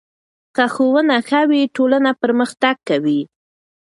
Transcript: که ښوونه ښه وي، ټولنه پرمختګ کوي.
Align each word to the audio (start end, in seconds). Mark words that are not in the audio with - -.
که 0.55 0.63
ښوونه 0.73 1.15
ښه 1.27 1.41
وي، 1.49 1.61
ټولنه 1.75 2.11
پرمختګ 2.21 2.75
کوي. 2.89 3.19